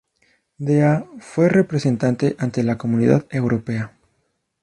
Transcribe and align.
De 0.57 0.81
a 0.81 1.05
fue 1.19 1.47
representante 1.47 2.35
ante 2.39 2.63
la 2.63 2.79
Comunidad 2.79 3.27
Europea. 3.29 3.95